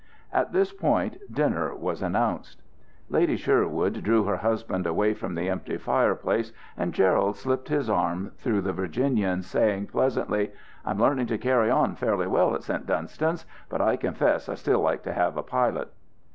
At 0.33 0.51
this 0.51 0.73
point 0.73 1.21
dinner 1.31 1.75
was 1.75 2.01
announced. 2.01 2.63
Lady 3.07 3.37
Sherwood 3.37 4.01
drew 4.01 4.23
her 4.23 4.37
husband 4.37 4.87
away 4.87 5.13
from 5.13 5.35
the 5.35 5.47
empty 5.47 5.77
fireplace, 5.77 6.51
and 6.75 6.91
Gerald 6.91 7.37
slipped 7.37 7.67
his 7.69 7.87
arm 7.87 8.31
through 8.35 8.61
the 8.61 8.73
Virginian's, 8.73 9.45
saying 9.45 9.85
pleasantly, 9.85 10.53
"I'm 10.83 10.97
learning 10.99 11.27
to 11.27 11.37
carry 11.37 11.69
on 11.69 11.93
fairly 11.95 12.25
well 12.25 12.55
at 12.55 12.63
St. 12.63 12.87
Dunstan's, 12.87 13.45
but 13.69 13.79
I 13.79 13.95
confess 13.95 14.49
I 14.49 14.55
still 14.55 14.79
like 14.79 15.03
to 15.03 15.13
have 15.13 15.37
a 15.37 15.43
pilot." 15.43 15.91